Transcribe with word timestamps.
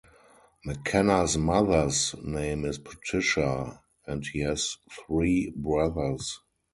McKenna's 0.65 1.37
mother's 1.37 2.15
name 2.23 2.65
is 2.65 2.79
Patricia, 2.79 3.83
and 4.07 4.25
he 4.25 4.39
has 4.39 4.77
three 5.05 5.53
brothers. 5.55 6.39